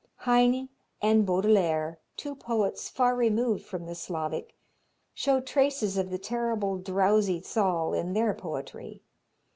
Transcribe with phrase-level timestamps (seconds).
[0.25, 0.69] Heine
[0.99, 4.55] and Baudelaire, two poets far removed from the Slavic,
[5.13, 9.03] show traces of the terrible drowsy Zal in their poetry.